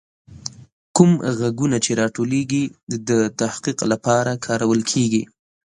[0.95, 2.63] کوم غږونه چې راټولیږي،
[3.07, 3.09] د
[3.39, 5.23] تحقیق لپاره کارول کیږي.